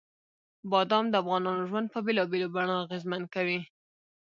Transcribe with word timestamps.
بادام 0.71 1.05
د 1.09 1.13
افغانانو 1.21 1.67
ژوند 1.69 1.87
په 1.93 1.99
بېلابېلو 2.05 2.53
بڼو 2.55 2.75
اغېزمن 2.83 3.21
کوي. 3.33 3.59